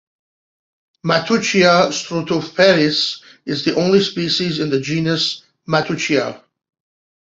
[1.05, 6.41] "Matteuccia struthiopteris" is the only species in the genus "Matteuccia".